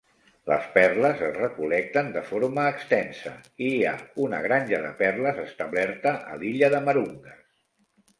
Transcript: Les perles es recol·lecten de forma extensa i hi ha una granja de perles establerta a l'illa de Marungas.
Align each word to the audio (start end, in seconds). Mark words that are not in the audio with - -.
Les 0.51 0.63
perles 0.75 1.19
es 1.25 1.33
recol·lecten 1.41 2.07
de 2.15 2.23
forma 2.29 2.63
extensa 2.69 3.33
i 3.65 3.67
hi 3.73 3.83
ha 3.89 3.91
una 4.23 4.39
granja 4.47 4.79
de 4.87 4.95
perles 5.03 5.43
establerta 5.45 6.15
a 6.33 6.39
l'illa 6.41 6.71
de 6.77 6.81
Marungas. 6.89 7.39